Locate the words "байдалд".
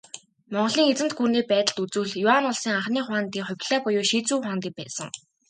1.51-1.77